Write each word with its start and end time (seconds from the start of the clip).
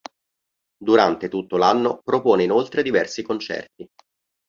Durante 0.79 1.29
tutto 1.29 1.57
l'anno 1.57 2.01
propone 2.03 2.41
inoltre 2.43 2.81
diversi 2.81 3.21
concerti. 3.21 3.87